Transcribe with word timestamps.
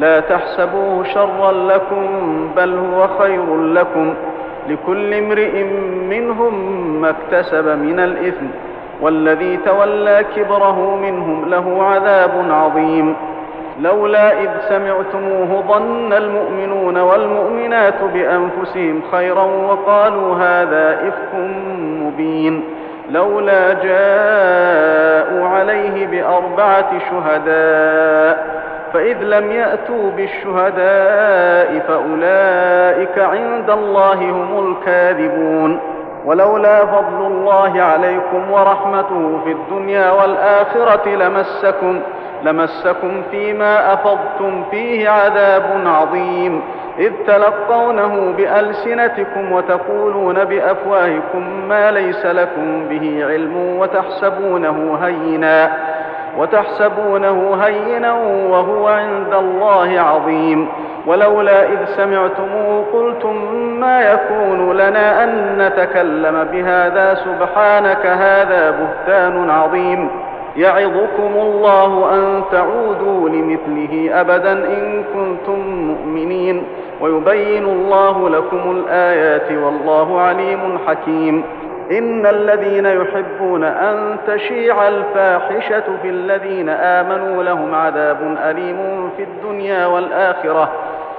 لا 0.00 0.20
تحسبوه 0.20 1.04
شرا 1.04 1.52
لكم 1.52 2.08
بل 2.56 2.74
هو 2.78 3.08
خير 3.18 3.56
لكم 3.62 4.14
لكل 4.68 5.14
امرئ 5.14 5.62
منهم 6.10 6.52
ما 7.00 7.10
اكتسب 7.10 7.64
من 7.68 8.00
الاثم 8.00 8.46
والذي 9.02 9.56
تولى 9.56 10.24
كبره 10.36 10.96
منهم 10.96 11.48
له 11.48 11.82
عذاب 11.82 12.30
عظيم 12.50 13.14
لولا 13.80 14.32
اذ 14.40 14.48
سمعتموه 14.68 15.62
ظن 15.68 16.12
المؤمنون 16.12 16.96
والمؤمنات 16.98 18.02
بانفسهم 18.14 19.00
خيرا 19.12 19.42
وقالوا 19.44 20.34
هذا 20.34 21.08
افك 21.08 21.38
مبين 21.78 22.64
لولا 23.10 23.72
جاءوا 23.72 25.48
عليه 25.48 26.06
باربعه 26.06 26.90
شهداء 26.98 28.37
فإذ 28.94 29.16
لم 29.22 29.52
يأتوا 29.52 30.10
بالشهداء 30.10 31.88
فأولئك 31.88 33.18
عند 33.18 33.70
الله 33.70 34.14
هم 34.14 34.68
الكاذبون 34.72 35.80
ولولا 36.24 36.86
فضل 36.86 37.26
الله 37.26 37.82
عليكم 37.82 38.50
ورحمته 38.50 39.40
في 39.44 39.52
الدنيا 39.52 40.10
والآخرة 40.10 41.08
لمسكم 41.08 42.00
لمسكم 42.42 43.22
فيما 43.30 43.92
أفضتم 43.94 44.64
فيه 44.70 45.08
عذاب 45.08 45.62
عظيم 45.86 46.62
إذ 46.98 47.12
تلقونه 47.26 48.32
بألسنتكم 48.36 49.52
وتقولون 49.52 50.44
بأفواهكم 50.44 51.68
ما 51.68 51.90
ليس 51.90 52.26
لكم 52.26 52.88
به 52.88 53.24
علم 53.26 53.56
وتحسبونه 53.78 54.98
هيناً 55.02 55.70
وتحسبونه 56.38 57.54
هينا 57.62 58.12
وهو 58.50 58.86
عند 58.88 59.34
الله 59.38 60.00
عظيم 60.00 60.68
ولولا 61.06 61.62
إذ 61.72 61.84
سمعتموه 61.86 62.84
قلتم 62.92 63.44
ما 63.80 64.12
يكون 64.12 64.72
لنا 64.76 65.24
أن 65.24 65.56
نتكلم 65.58 66.44
بهذا 66.52 67.14
سبحانك 67.14 68.06
هذا 68.06 68.70
بهتان 68.70 69.50
عظيم 69.50 70.08
يعظكم 70.56 71.32
الله 71.36 72.14
أن 72.14 72.42
تعودوا 72.52 73.28
لمثله 73.28 74.20
أبدا 74.20 74.52
إن 74.52 75.04
كنتم 75.14 75.58
مؤمنين 75.74 76.62
ويبين 77.00 77.64
الله 77.64 78.28
لكم 78.28 78.70
الآيات 78.70 79.52
والله 79.52 80.20
عليم 80.20 80.78
حكيم 80.88 81.42
إن 81.90 82.26
الذين 82.26 82.86
يحبون 82.86 83.64
أن 83.64 84.16
تشيع 84.26 84.88
الفاحشة 84.88 85.82
في 86.02 86.08
الذين 86.10 86.68
آمنوا 86.68 87.42
لهم 87.44 87.74
عذاب 87.74 88.36
أليم 88.44 89.10
في 89.16 89.22
الدنيا 89.22 89.86
والآخرة 89.86 90.70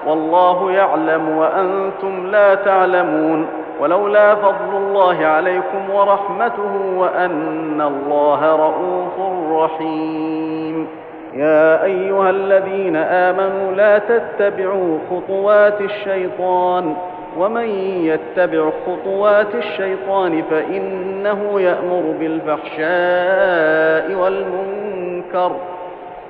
والله 0.07 0.71
يعلم 0.71 1.29
وأنتم 1.29 2.27
لا 2.27 2.55
تعلمون 2.55 3.45
ولولا 3.79 4.35
فضل 4.35 4.73
الله 4.75 5.25
عليكم 5.25 5.89
ورحمته 5.93 6.93
وأن 6.97 7.81
الله 7.81 8.55
رؤوف 8.55 9.19
رحيم 9.63 10.87
يا 11.33 11.83
أيها 11.83 12.29
الذين 12.29 12.95
آمنوا 12.95 13.71
لا 13.75 13.97
تتبعوا 13.97 14.97
خطوات 15.11 15.81
الشيطان 15.81 16.95
ومن 17.39 17.67
يتبع 18.05 18.69
خطوات 18.85 19.55
الشيطان 19.55 20.43
فإنه 20.49 21.61
يأمر 21.61 22.13
بالفحشاء 22.19 24.13
والمنكر 24.21 25.51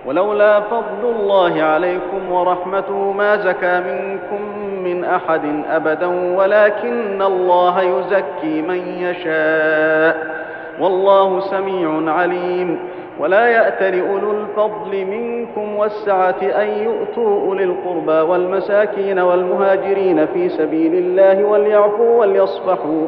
ولولا 0.06 0.60
فضل 0.60 1.04
الله 1.04 1.62
عليكم 1.64 2.32
ورحمته 2.32 3.12
ما 3.12 3.38
زكى 3.38 3.80
منكم 3.80 4.40
من 4.84 5.06
أحد 5.06 5.42
أبدا 5.70 6.36
ولكن 6.38 7.22
الله 7.22 7.82
يزكي 7.82 8.62
من 8.62 8.88
يشاء 9.00 10.40
والله 10.80 11.40
سميع 11.40 12.12
عليم 12.14 12.80
ولا 13.20 13.48
يأتل 13.48 14.00
أولو 14.00 14.32
الفضل 14.32 15.06
منكم 15.06 15.76
والسعة 15.76 16.36
أن 16.42 16.68
يؤتوا 16.84 17.42
أولي 17.42 17.64
القربى 17.64 18.32
والمساكين 18.32 19.20
والمهاجرين 19.20 20.26
في 20.26 20.50
سبيل 20.50 20.94
الله 20.94 21.44
وليعفوا 21.46 22.20
وليصفحوا 22.20 23.08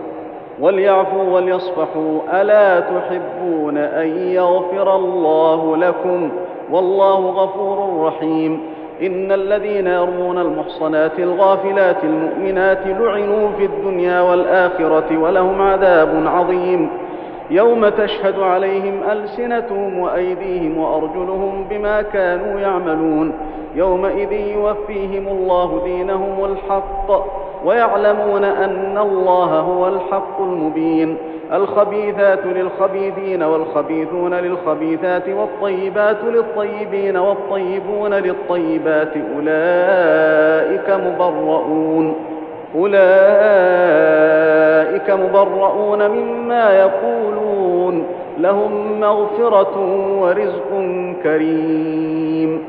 وليعفوا 0.61 1.23
وليصفحوا 1.23 2.19
ألا 2.41 2.79
تحبون 2.79 3.77
أن 3.77 4.07
يغفر 4.17 4.95
الله 4.95 5.77
لكم 5.77 6.29
والله 6.71 7.19
غفور 7.29 8.07
رحيم 8.07 8.59
إن 9.01 9.31
الذين 9.31 9.87
يرمون 9.87 10.37
المحصنات 10.37 11.19
الغافلات 11.19 12.03
المؤمنات 12.03 12.79
لعنوا 12.87 13.49
في 13.57 13.65
الدنيا 13.65 14.21
والآخرة 14.21 15.17
ولهم 15.17 15.61
عذاب 15.61 16.23
عظيم 16.25 16.89
يوم 17.51 17.89
تشهد 17.89 18.39
عليهم 18.39 19.03
ألسنتهم 19.11 19.99
وأيديهم 19.99 20.77
وأرجلهم 20.77 21.65
بما 21.69 22.01
كانوا 22.01 22.59
يعملون 22.59 23.31
يومئذ 23.75 24.31
يوفيهم 24.31 25.27
الله 25.27 25.81
دينهم 25.85 26.45
الحق 26.45 27.23
ويعلمون 27.65 28.43
أن 28.43 28.97
الله 28.97 29.45
هو 29.59 29.87
الحق 29.87 30.41
المبين 30.41 31.17
الخبيثات 31.53 32.39
للخبيثين 32.45 33.43
والخبيثون 33.43 34.33
للخبيثات 34.33 35.29
والطيبات 35.29 36.17
للطيبين 36.23 37.17
والطيبون 37.17 38.13
للطيبات 38.13 39.11
أولئك 39.37 40.89
مبرؤون 40.89 42.15
أولئك 42.75 45.09
مبرؤون 45.11 46.07
مما 46.09 46.73
يقولون 46.77 48.03
لهم 48.37 48.99
مغفرة 48.99 49.79
ورزق 50.21 50.69
كريم 51.23 52.63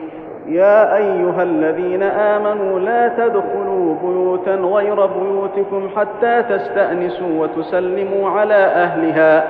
يا 0.48 0.96
أيها 0.96 1.42
الذين 1.42 2.02
آمنوا 2.02 2.80
لا 2.80 3.08
تدخلوا 3.08 3.94
بيوتا 4.04 4.54
غير 4.54 4.94
بيوتكم 5.06 5.88
حتى 5.96 6.42
تستأنسوا 6.42 7.28
وتسلموا 7.38 8.30
على 8.30 8.54
أهلها 8.54 9.44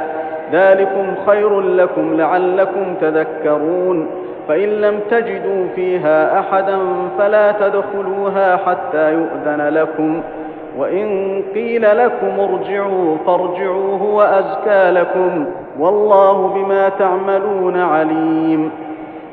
ذلكم 0.52 1.14
خير 1.26 1.60
لكم 1.60 2.14
لعلكم 2.16 2.94
تذكرون 3.00 4.06
فإن 4.48 4.69
لم 4.69 5.00
تجدوا 5.10 5.66
فيها 5.75 6.40
أحدا 6.40 6.78
فلا 7.19 7.52
تدخلوها 7.52 8.56
حتى 8.56 9.12
يؤذن 9.12 9.69
لكم 9.69 10.20
ۖ 10.20 10.32
وإن 10.78 11.42
قيل 11.54 11.98
لكم 11.98 12.40
ارجعوا 12.40 13.16
فارجعوا 13.26 13.98
هو 13.98 14.22
أزكى 14.22 14.90
لكم 14.90 15.44
والله 15.78 16.46
بما 16.48 16.88
تعملون 16.88 17.76
عليم 17.76 18.70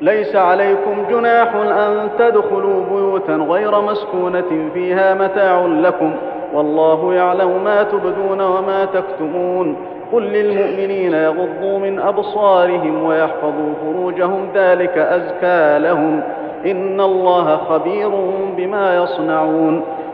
ليس 0.02 0.36
عليكم 0.36 0.96
جناح 1.10 1.56
أن 1.56 2.10
تدخلوا 2.20 2.84
بيوتا 2.92 3.34
غير 3.36 3.82
مسكونة 3.82 4.70
فيها 4.74 5.14
متاع 5.14 5.66
لكم 5.66 6.12
والله 6.54 7.14
يعلم 7.14 7.64
ما 7.64 7.84
تبدون 7.84 8.42
وما 8.42 8.86
تكتمون 8.86 9.76
قل 10.14 10.24
للمؤمنين 10.24 11.14
يغضوا 11.14 11.80
من 11.80 12.00
أبصارهم 12.00 13.04
ويحفظوا 13.04 13.74
فروجهم 13.86 14.46
ذلك 14.56 14.98
أزكى 14.98 15.80
لهم 15.88 16.22
إن 16.66 17.02
الله 17.02 17.58
خبير 17.58 18.10
بما 18.58 18.98
يصنعون 19.04 19.82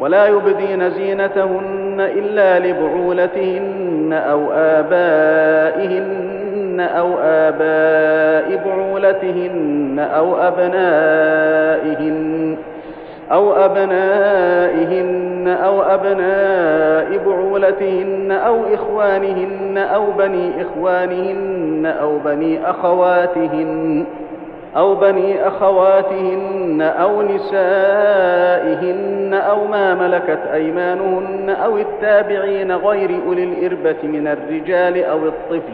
ولا 0.00 0.26
يبدين 0.26 0.90
زينتهن 0.90 1.96
إلا 2.00 2.58
لبعولتهن 2.66 4.12
أو 4.12 4.52
آبائهن 4.52 6.80
أو 6.80 7.08
آباء 7.22 8.62
بعولتهن 8.64 10.06
أو 10.14 10.36
أبنائهن 10.36 12.56
أو 13.32 13.52
أبنائهن 13.52 15.56
أو 15.64 15.82
أبناء 15.82 17.18
بعولتهن 17.26 18.32
أو 18.32 18.56
إخوانهن 18.74 19.78
أو 19.78 20.10
بني 20.10 20.52
إخوانهن 20.62 21.92
أو 22.02 22.18
بني 22.18 22.70
أخواتهن 22.70 24.04
أو 24.76 24.94
بني 24.94 25.48
أخواتهن 25.48 26.82
أو 26.82 27.22
نسائهن 27.22 29.34
أو 29.34 29.64
ما 29.66 29.94
ملكت 29.94 30.38
أيمانهن 30.52 31.50
أو 31.50 31.78
التابعين 31.78 32.72
غير 32.72 33.20
أولي 33.26 33.44
الإربة 33.44 33.96
من 34.08 34.26
الرجال 34.26 35.04
أو 35.04 35.18
الطفل 35.18 35.72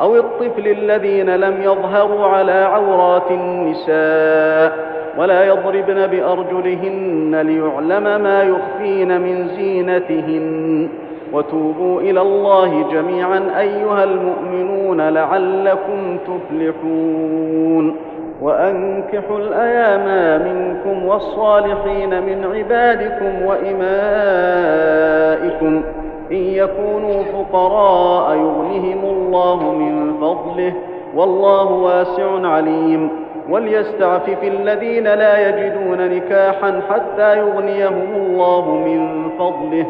أو 0.00 0.16
الطفل 0.16 0.68
الذين 0.68 1.36
لم 1.36 1.62
يظهروا 1.62 2.26
على 2.26 2.52
عورات 2.64 3.30
النساء 3.30 4.94
ولا 5.18 5.44
يضربن 5.44 6.06
بأرجلهن 6.06 7.40
ليعلم 7.42 8.22
ما 8.22 8.42
يخفين 8.42 9.20
من 9.20 9.48
زينتهن 9.48 10.88
وتوبوا 11.32 12.00
إلى 12.00 12.20
الله 12.20 12.88
جميعا 12.92 13.40
أيها 13.60 14.04
المؤمنون 14.04 15.00
لعلكم 15.08 16.18
تفلحون 16.26 17.96
وأنكحوا 18.42 19.38
الأيام 19.38 20.06
منكم 20.42 21.06
والصالحين 21.06 22.10
من 22.22 22.44
عبادكم 22.54 23.42
وإمائكم 23.46 25.82
إن 26.30 26.36
يكونوا 26.36 27.22
فقراء 27.22 28.34
يغنهم 28.36 29.04
الله 29.04 29.72
من 29.74 30.14
فضله 30.20 30.72
والله 31.16 31.64
واسع 31.72 32.26
عليم 32.48 33.08
وليستعفف 33.50 34.42
الذين 34.42 35.04
لا 35.04 35.48
يجدون 35.48 36.10
نكاحا 36.10 36.80
حتى 36.90 37.38
يغنيهم 37.38 38.12
الله 38.16 38.74
من 38.74 39.30
فضله 39.38 39.86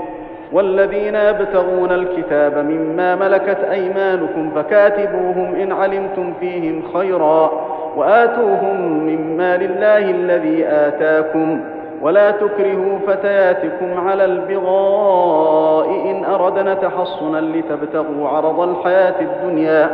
والذين 0.53 1.15
يبتغون 1.15 1.91
الكتاب 1.93 2.57
مما 2.57 3.17
ملكت 3.17 3.59
أيمانكم 3.71 4.51
فكاتبوهم 4.55 5.55
إن 5.55 5.73
علمتم 5.73 6.33
فيهم 6.41 6.83
خيرًا 6.95 7.51
وآتوهم 7.97 8.81
مما 8.99 9.57
لله 9.57 9.99
الذي 10.11 10.65
آتاكم 10.69 11.61
ولا 12.03 12.31
تكرهوا 12.31 12.99
فتياتكم 13.07 14.09
على 14.09 14.25
البغاء 14.25 15.89
إن 16.11 16.25
أردنا 16.25 16.75
تحصنا 16.75 17.39
لتبتغوا 17.41 18.29
عرض 18.29 18.61
الحياة 18.61 19.15
الدنيا 19.21 19.91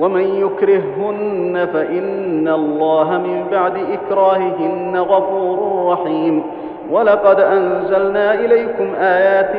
ومن 0.00 0.20
يكرههن 0.20 1.68
فإن 1.72 2.48
الله 2.48 3.10
من 3.18 3.44
بعد 3.50 3.72
إكراههن 3.92 4.96
غفور 4.96 5.86
رحيم 5.92 6.42
ولقد 6.90 7.40
أنزلنا 7.40 8.34
إليكم 8.34 8.86
آيات 9.00 9.50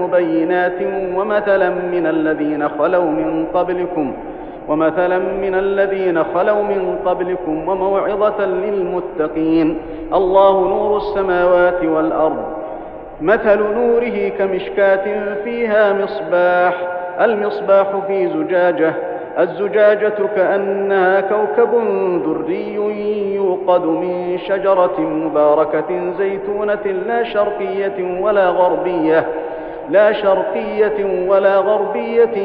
مبينات 0.00 0.78
ومثلا 1.16 1.70
من 1.70 2.06
الذين 2.06 2.68
خلوا 2.68 3.04
من 3.04 3.46
قبلكم 3.54 4.12
ۖ 4.12 4.33
ومثلا 4.68 5.18
من 5.18 5.54
الذين 5.54 6.24
خلوا 6.24 6.62
من 6.62 6.98
قبلكم 7.06 7.68
وموعظة 7.68 8.46
للمتقين 8.46 9.78
الله 10.14 10.60
نور 10.68 10.96
السماوات 10.96 11.84
والأرض 11.84 12.42
مثل 13.20 13.58
نوره 13.76 14.28
كمشكاة 14.28 15.34
فيها 15.44 15.92
مصباح 16.04 16.74
المصباح 17.20 17.86
في 18.06 18.28
زجاجة 18.28 18.94
الزجاجة 19.38 20.14
كأنها 20.36 21.20
كوكب 21.20 21.70
دري 22.26 22.74
يوقد 23.34 23.84
من 23.84 24.38
شجرة 24.38 25.00
مباركة 25.00 26.12
زيتونة 26.18 27.02
لا 27.08 27.24
شرقية 27.24 28.20
ولا 28.20 28.48
غربية 28.48 29.26
لا 29.90 30.12
شرقية 30.12 31.26
ولا 31.28 31.56
غربية 31.56 32.36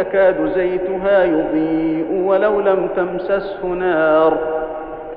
يكاد 0.00 0.46
زيتها 0.54 1.24
يضيء 1.24 2.22
ولو 2.26 2.60
لم 2.60 2.88
تمسسه 2.96 3.66
نار 3.66 4.38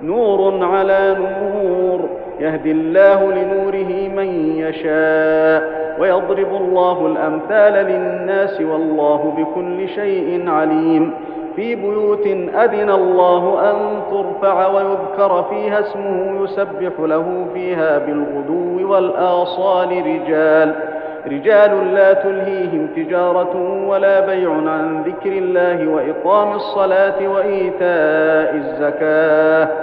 نور 0.02 0.66
على 0.66 1.18
نور 1.20 2.10
يهدي 2.40 2.72
الله 2.72 3.32
لنوره 3.34 4.10
من 4.16 4.56
يشاء 4.58 5.82
ويضرب 6.00 6.56
الله 6.56 7.06
الأمثال 7.08 7.74
للناس 7.74 8.62
والله 8.62 9.34
بكل 9.38 9.90
شيء 9.90 10.50
عليم 10.50 11.12
في 11.56 11.76
بيوت 11.76 12.26
أذن 12.56 12.90
الله 12.90 13.72
أن 13.72 13.78
ترفع 14.12 14.68
ويذكر 14.68 15.44
فيها 15.50 15.80
اسمه 15.80 16.44
يسبح 16.44 17.00
له 17.00 17.46
فيها 17.54 17.98
بالغدو 18.00 18.92
والآصال 18.94 19.90
رجال 19.92 20.76
رجال 21.30 21.94
لا 21.94 22.14
تلهيهم 22.14 22.88
تجارة 22.96 23.84
ولا 23.88 24.26
بيع 24.26 24.50
عن 24.52 25.04
ذكر 25.04 25.32
الله 25.32 25.88
وإقام 25.88 26.56
الصلاة 26.56 27.28
وإيتاء 27.28 28.56
الزكاة 28.56 29.78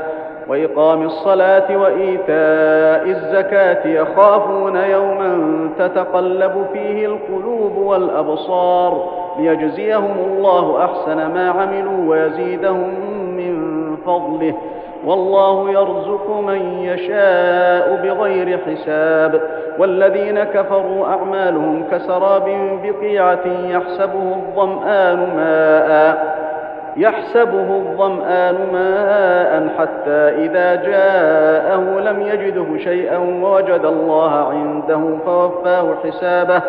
وإقام 0.49 1.03
الصلاة 1.03 1.77
وإيتاء 1.77 3.05
الزكاة 3.09 3.87
يخافون 3.87 4.77
يوما 4.77 5.39
تتقلب 5.79 6.67
فيه 6.73 7.07
القلوب 7.07 7.77
والأبصار 7.77 9.09
ليجزيهم 9.39 10.17
الله 10.27 10.85
أحسن 10.85 11.17
ما 11.17 11.51
عملوا 11.51 12.11
ويزيدهم 12.11 12.95
من 13.37 13.69
فضله 14.07 14.55
والله 15.07 15.71
يرزق 15.71 16.41
من 16.47 16.79
يشاء 16.83 18.01
بغير 18.05 18.59
حساب 18.59 19.41
والذين 19.79 20.45
كفروا 20.45 21.07
أعمالهم 21.07 21.85
كسراب 21.93 22.45
بقيعة 22.83 23.41
يحسبه 23.67 24.35
الظمآن 24.35 25.17
ماء 25.37 26.39
يحسبه 26.97 27.77
الظمآن 27.77 28.55
ماء 28.73 29.69
حتى 29.79 30.11
إذا 30.45 30.75
جاءه 30.75 31.81
لم 32.01 32.23
يجده 32.23 32.77
شيئا 32.79 33.17
ووجد 33.19 33.85
الله 33.85 34.33
عنده 34.49 35.17
فوفاه 35.27 35.95
حسابه 36.05 36.63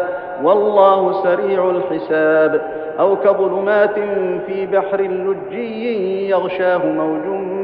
والله 0.43 1.23
سريع 1.23 1.69
الحساب 1.69 2.61
أو 2.99 3.15
كظلمات 3.15 3.99
في 4.47 4.65
بحر 4.65 5.01
لجي 5.01 6.29
يغشاه 6.29 6.85
موج 6.85 7.48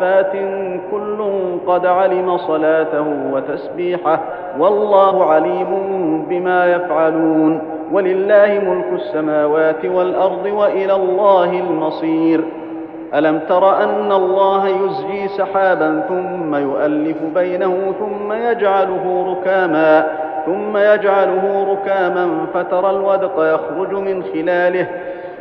صافات 0.00 0.32
كل 0.90 1.24
قد 1.66 1.86
علم 1.86 2.36
صلاته 2.36 3.04
وتسبيحه 3.32 4.20
والله 4.58 5.24
عليم 5.24 5.70
بما 6.28 6.66
يفعلون 6.72 7.62
ولله 7.92 8.58
ملك 8.66 8.88
السماوات 8.92 9.84
والارض 9.84 10.46
والى 10.52 10.94
الله 10.94 11.50
المصير 11.58 12.44
الم 13.14 13.38
تر 13.48 13.82
ان 13.82 14.12
الله 14.12 14.68
يزجي 14.68 15.28
سحابا 15.28 16.00
ثم 16.08 16.54
يؤلف 16.54 17.16
بينه 17.34 17.76
ثم 18.00 18.32
يجعله 18.32 19.36
ركاما 19.40 20.06
ثم 20.46 20.76
يجعله 20.76 21.66
ركاما 21.72 22.28
فترى 22.54 22.90
الودق 22.90 23.34
يخرج 23.54 23.92
من 23.92 24.22
خلاله 24.22 24.86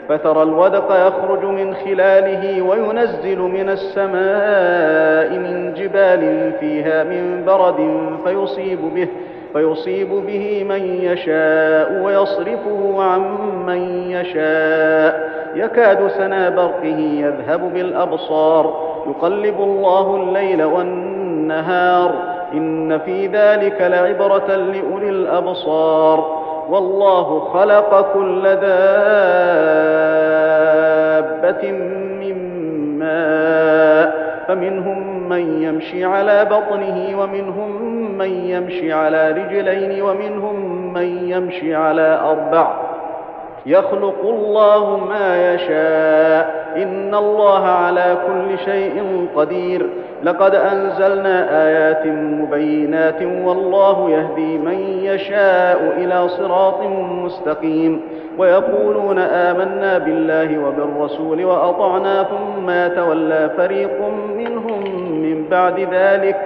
فترى 0.09 0.43
الودق 0.43 1.07
يخرج 1.07 1.45
من 1.45 1.73
خلاله 1.75 2.61
وينزل 2.61 3.39
من 3.39 3.69
السماء 3.69 5.39
من 5.39 5.73
جبال 5.73 6.51
فيها 6.59 7.03
من 7.03 7.43
برد 7.45 7.99
فيصيب 8.25 8.81
به 8.95 9.07
فيصيب 9.53 10.09
به 10.09 10.63
من 10.69 10.97
يشاء 11.03 12.01
ويصرفه 12.03 13.03
عن 13.03 13.21
من 13.67 14.11
يشاء 14.11 15.29
يكاد 15.55 16.07
سنا 16.07 16.49
برقه 16.49 16.97
يذهب 17.23 17.73
بالابصار 17.73 18.75
يقلب 19.07 19.59
الله 19.61 20.15
الليل 20.15 20.63
والنهار 20.63 22.11
ان 22.53 22.97
في 22.99 23.27
ذلك 23.27 23.81
لعبره 23.81 24.47
لاولي 24.55 25.09
الابصار 25.09 26.36
والله 26.69 27.39
خلق 27.39 28.11
كل 28.13 28.43
دابة 28.43 28.65
من 32.21 32.37
ماء 32.99 34.07
فمنهم 34.47 35.29
من 35.29 35.63
يمشي 35.63 36.05
على 36.05 36.45
بطنه 36.45 37.21
ومنهم 37.21 37.81
من 38.17 38.45
يمشي 38.49 38.93
على 38.93 39.31
رجلين 39.31 40.01
ومنهم 40.01 40.93
من 40.93 41.29
يمشي 41.29 41.75
على 41.75 42.19
أربع 42.25 42.67
يخلق 43.65 44.19
الله 44.23 44.97
ما 44.97 45.53
يشاء 45.53 46.56
إن 46.77 47.15
الله 47.15 47.65
على 47.65 48.17
كل 48.27 48.59
شيء 48.59 49.27
قدير 49.35 49.85
لقد 50.23 50.55
أنزلنا 50.55 51.63
آيات 51.67 52.05
مبينات 52.07 53.21
والله 53.45 54.09
يهدي 54.09 54.57
من 54.57 54.77
يشاء 55.03 55.93
إلى 55.97 56.27
صراط 56.29 56.81
مستقيم 56.99 58.01
ويقولون 58.37 59.19
آمنا 59.19 59.97
بالله 59.97 60.65
وبالرسول 60.67 61.45
وأطعنا 61.45 62.23
ثم 62.23 62.69
يتولى 62.69 63.49
فريق 63.57 64.01
منهم 64.37 64.83
من 65.21 65.45
بعد 65.51 65.79
ذلك 65.91 66.37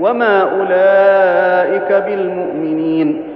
وما 0.00 0.42
أولئك 0.42 1.92
بالمؤمنين 1.92 3.35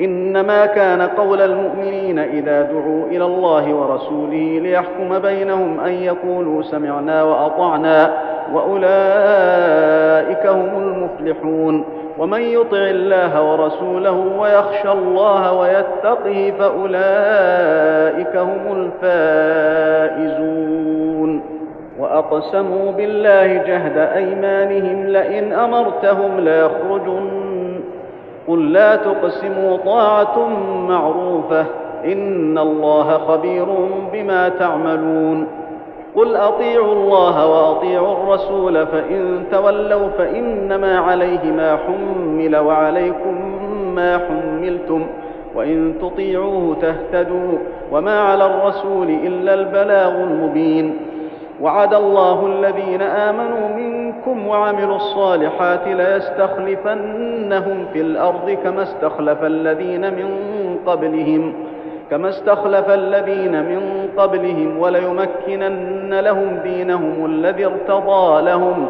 إنما 0.00 0.66
كان 0.66 1.02
قول 1.02 1.42
المؤمنين 1.42 2.18
إذا 2.18 2.62
دعوا 2.62 3.04
إلى 3.06 3.24
الله 3.24 3.74
ورسوله 3.74 4.60
ليحكم 4.62 5.18
بينهم 5.18 5.80
أن 5.80 5.92
يقولوا 5.92 6.62
سمعنا 6.62 7.22
وأطعنا 7.22 8.10
وأولئك 8.54 10.46
هم 10.46 10.78
المفلحون 10.82 11.84
ومن 12.18 12.40
يطع 12.42 12.76
الله 12.78 13.52
ورسوله 13.52 14.26
ويخشى 14.38 14.92
الله 14.92 15.52
ويتقه 15.60 16.52
فأولئك 16.58 18.36
هم 18.36 18.62
الفائزون 19.02 21.58
وأقسموا 22.00 22.92
بالله 22.92 23.46
جهد 23.46 23.96
أيمانهم 23.98 25.06
لئن 25.06 25.52
أمرتهم 25.52 26.40
ليخرجن 26.40 27.47
قل 28.48 28.72
لا 28.72 28.96
تقسموا 28.96 29.76
طاعه 29.76 30.48
معروفه 30.88 31.66
ان 32.04 32.58
الله 32.58 33.18
خبير 33.18 33.66
بما 34.12 34.48
تعملون 34.48 35.46
قل 36.16 36.36
اطيعوا 36.36 36.92
الله 36.92 37.46
واطيعوا 37.46 38.12
الرسول 38.12 38.86
فان 38.86 39.44
تولوا 39.52 40.08
فانما 40.08 40.98
عليه 40.98 41.52
ما 41.52 41.78
حمل 41.86 42.56
وعليكم 42.56 43.36
ما 43.94 44.18
حملتم 44.18 45.06
وان 45.56 45.94
تطيعوه 46.02 46.76
تهتدوا 46.82 47.58
وما 47.92 48.20
على 48.20 48.46
الرسول 48.46 49.08
الا 49.08 49.54
البلاغ 49.54 50.22
المبين 50.22 50.96
وعد 51.62 51.94
الله 51.94 52.46
الذين 52.46 53.02
امنوا 53.02 53.68
من 53.76 54.07
منكم 54.18 54.46
وعملوا 54.46 54.96
الصالحات 54.96 55.86
ليستخلفنهم 55.88 57.86
في 57.92 58.00
الأرض 58.00 58.56
كما 58.64 58.82
استخلف 58.82 59.44
الذين 59.44 60.00
من 60.00 60.28
قبلهم 60.86 61.52
كما 62.10 62.28
استخلف 62.28 62.90
الذين 62.90 63.52
من 63.62 64.08
قبلهم 64.16 64.78
وليمكنن 64.78 66.20
لهم 66.20 66.58
دينهم 66.64 67.26
الذي 67.26 67.66
ارتضى 67.66 68.42
لهم 68.42 68.86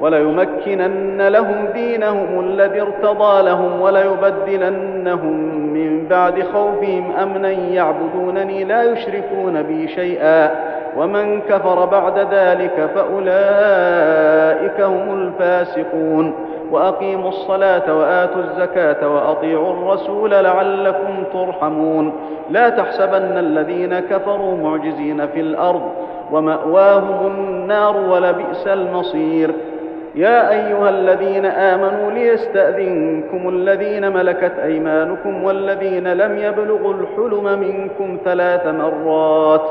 وليمكنن 0.00 1.28
لهم 1.28 1.66
دينهم 1.74 2.40
الذي 2.40 2.80
ارتضى 2.80 3.42
لهم 3.42 3.80
وليبدلنهم 3.80 5.34
من 5.74 6.08
بعد 6.08 6.42
خوفهم 6.42 7.12
أمنا 7.22 7.50
يعبدونني 7.50 8.64
لا 8.64 8.82
يشركون 8.82 9.62
بي 9.62 9.88
شيئا 9.88 10.73
ومن 10.96 11.40
كفر 11.40 11.84
بعد 11.86 12.18
ذلك 12.18 12.90
فاولئك 12.94 14.80
هم 14.80 15.16
الفاسقون 15.18 16.34
واقيموا 16.70 17.28
الصلاه 17.28 17.98
واتوا 17.98 18.42
الزكاه 18.42 19.08
واطيعوا 19.08 19.72
الرسول 19.72 20.30
لعلكم 20.30 21.24
ترحمون 21.32 22.12
لا 22.50 22.68
تحسبن 22.68 23.38
الذين 23.38 24.00
كفروا 24.00 24.56
معجزين 24.56 25.26
في 25.26 25.40
الارض 25.40 25.90
وماواهم 26.32 27.26
النار 27.48 27.96
ولبئس 27.96 28.66
المصير 28.66 29.50
يا 30.14 30.50
ايها 30.50 30.88
الذين 30.90 31.46
امنوا 31.46 32.10
ليستاذنكم 32.10 33.48
الذين 33.48 34.12
ملكت 34.12 34.52
ايمانكم 34.64 35.44
والذين 35.44 36.08
لم 36.12 36.38
يبلغوا 36.38 36.94
الحلم 36.94 37.44
منكم 37.58 38.18
ثلاث 38.24 38.66
مرات 38.66 39.62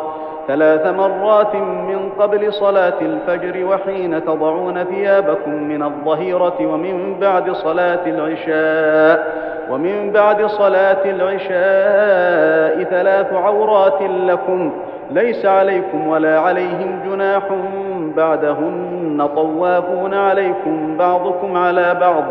ثلاث 0.47 0.85
مرات 0.87 1.55
من 1.55 2.09
قبل 2.19 2.53
صلاة 2.53 2.93
الفجر 3.01 3.65
وحين 3.65 4.25
تضعون 4.25 4.83
ثيابكم 4.83 5.53
من 5.53 5.83
الظهيرة 5.83 6.53
ومن 6.61 7.19
بعد 7.21 7.51
صلاة 7.51 7.99
العشاء 8.05 9.43
ومن 9.69 10.11
بعد 10.11 10.45
صلاة 10.45 11.05
العشاء 11.05 12.83
ثلاث 12.89 13.33
عورات 13.33 14.01
لكم 14.01 14.71
ليس 15.11 15.45
عليكم 15.45 16.07
ولا 16.07 16.39
عليهم 16.39 16.99
جناح 17.09 17.43
بعدهن 18.17 19.29
طوافون 19.35 20.13
عليكم 20.13 20.97
بعضكم 20.97 21.57
على 21.57 21.95
بعض 22.01 22.23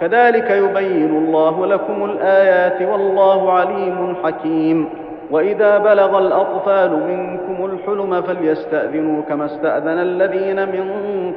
كذلك 0.00 0.50
يبين 0.50 1.16
الله 1.16 1.66
لكم 1.66 2.04
الآيات 2.04 2.82
والله 2.82 3.52
عليم 3.52 4.16
حكيم 4.24 4.88
واذا 5.30 5.78
بلغ 5.78 6.18
الاطفال 6.18 6.90
منكم 6.92 7.64
الحلم 7.64 8.22
فليستاذنوا 8.22 9.22
كما 9.22 9.44
استاذن 9.44 9.88
الذين 9.88 10.68
من 10.68 10.92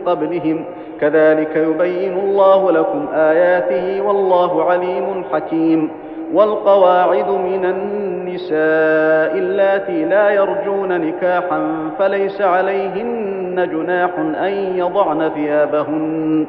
قبلهم 0.05 0.63
كذلك 1.01 1.55
يبين 1.55 2.19
الله 2.19 2.72
لكم 2.72 3.05
اياته 3.13 4.01
والله 4.01 4.63
عليم 4.63 5.24
حكيم 5.34 5.91
والقواعد 6.34 7.29
من 7.29 7.65
النساء 7.65 9.38
اللاتي 9.39 10.05
لا 10.05 10.29
يرجون 10.29 11.01
نكاحا 11.01 11.62
فليس 12.00 12.41
عليهن 12.41 13.69
جناح 13.72 14.10
ان 14.19 14.53
يضعن 14.77 15.29
ثيابهن 15.36 16.46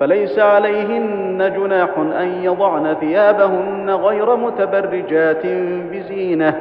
فليس 0.00 0.38
عليهن 0.38 1.52
جناح 1.56 1.88
ان 1.98 2.28
يضعن 2.42 2.94
ثيابهن 3.00 3.90
غير 3.90 4.36
متبرجات 4.36 5.46
بزينه 5.92 6.54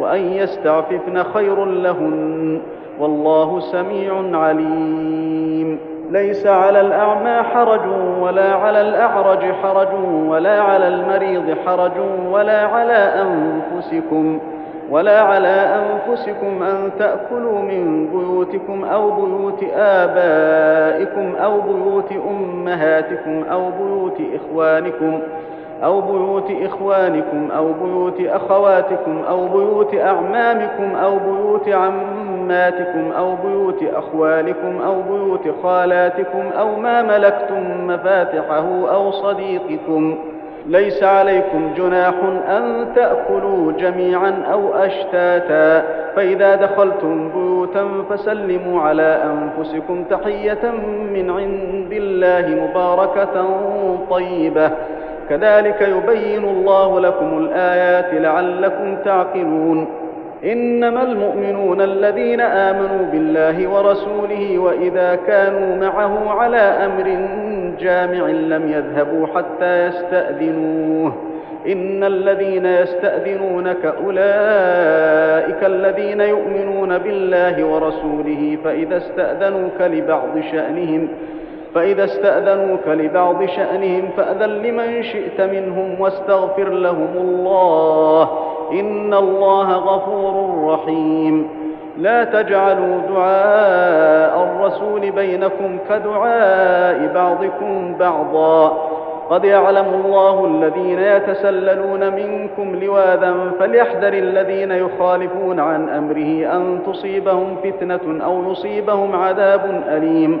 وأن 0.00 0.20
يستعففن 0.32 1.22
خير 1.22 1.64
لهن 1.64 2.60
والله 3.00 3.60
سميع 3.60 4.38
عليم 4.40 5.78
ليس 6.10 6.46
على 6.46 6.80
الأعمى 6.80 7.42
حرج 7.48 7.80
ولا 8.20 8.54
على 8.54 8.80
الأعرج 8.80 9.52
حرج 9.52 9.88
ولا 10.28 10.60
على 10.60 10.88
المريض 10.88 11.54
حرج 11.66 11.92
ولا 12.30 12.60
على 12.66 12.92
أنفسكم 13.26 14.38
ولا 14.90 15.20
على 15.20 15.48
أنفسكم 15.80 16.62
أن 16.62 16.90
تأكلوا 16.98 17.58
من 17.60 18.06
بيوتكم 18.06 18.84
أو 18.84 19.10
بيوت 19.10 19.62
آبائكم 19.76 21.36
أو 21.36 21.60
بيوت 21.60 22.12
أمهاتكم 22.30 23.44
أو 23.50 23.62
بيوت 23.80 24.22
إخوانكم 24.40 25.18
ۖ 25.18 25.22
أو 25.84 26.00
بيوت 26.00 26.44
إخوانكم 26.64 27.48
أو 27.56 27.72
بيوت 27.84 28.26
أخواتكم 28.26 29.22
أو 29.28 29.46
بيوت 29.48 29.94
أعمامكم 30.00 30.96
أو 30.96 31.18
بيوت 31.18 31.68
عماتكم 31.68 33.12
أو 33.18 33.34
بيوت 33.44 33.84
أخوالكم 33.94 34.80
أو 34.86 34.94
بيوت 35.10 35.54
خالاتكم 35.62 36.42
أو 36.58 36.76
ما 36.76 37.02
ملكتم 37.02 37.86
مفاتحه 37.86 38.66
أو 38.94 39.10
صديقكم 39.10 40.14
ليس 40.66 41.02
عليكم 41.02 41.70
جناح 41.76 42.14
أن 42.50 42.88
تأكلوا 42.96 43.72
جميعا 43.72 44.42
أو 44.52 44.74
أشتاتا 44.74 45.84
فإذا 46.16 46.54
دخلتم 46.54 47.28
بيوتا 47.28 47.86
فسلموا 48.10 48.82
على 48.82 49.22
أنفسكم 49.24 50.04
تحية 50.04 50.70
من 51.12 51.30
عند 51.30 51.92
الله 51.92 52.66
مباركة 52.66 53.48
طيبة 54.10 54.70
كذلك 55.30 55.80
يبين 55.88 56.44
الله 56.44 57.00
لكم 57.00 57.38
الآيات 57.38 58.22
لعلكم 58.22 58.96
تعقلون 59.04 59.86
إنما 60.44 61.02
المؤمنون 61.02 61.80
الذين 61.80 62.40
آمنوا 62.40 63.06
بالله 63.12 63.68
ورسوله 63.68 64.58
وإذا 64.58 65.14
كانوا 65.26 65.76
معه 65.76 66.30
على 66.40 66.56
أمر 66.56 67.04
جامع 67.80 68.26
لم 68.28 68.72
يذهبوا 68.72 69.26
حتى 69.26 69.86
يستأذنوه 69.86 71.12
إن 71.66 72.04
الذين 72.04 72.66
يستأذنونك 72.66 73.84
أولئك 74.04 75.64
الذين 75.64 76.20
يؤمنون 76.20 76.98
بالله 76.98 77.64
ورسوله 77.64 78.58
فإذا 78.64 78.96
استأذنوك 78.96 79.80
لبعض 79.80 80.40
شأنهم 80.52 81.08
ۖ 81.08 81.39
فإذا 81.74 82.04
استأذنوك 82.04 82.86
لبعض 82.88 83.44
شأنهم 83.44 84.08
فأذن 84.16 84.48
لمن 84.50 85.02
شئت 85.02 85.40
منهم 85.40 86.00
واستغفر 86.00 86.68
لهم 86.68 87.08
الله 87.16 88.28
إن 88.72 89.14
الله 89.14 89.72
غفور 89.76 90.64
رحيم 90.74 91.48
لا 91.98 92.24
تجعلوا 92.24 92.98
دعاء 93.14 94.42
الرسول 94.44 95.10
بينكم 95.10 95.78
كدعاء 95.90 97.10
بعضكم 97.14 97.94
بعضا 97.98 98.68
قد 99.30 99.44
يعلم 99.44 100.02
الله 100.04 100.44
الذين 100.46 100.98
يتسللون 100.98 102.10
منكم 102.12 102.76
لواذا 102.76 103.34
فليحذر 103.58 104.12
الذين 104.12 104.70
يخالفون 104.70 105.60
عن 105.60 105.88
أمره 105.88 106.56
أن 106.56 106.78
تصيبهم 106.86 107.56
فتنة 107.64 108.24
أو 108.24 108.50
يصيبهم 108.50 109.16
عذاب 109.16 109.82
أليم 109.88 110.40